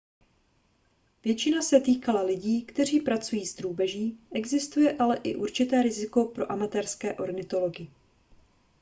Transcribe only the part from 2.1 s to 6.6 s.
lidí kteří pracují s drůbeží existuje ale i určité riziko pro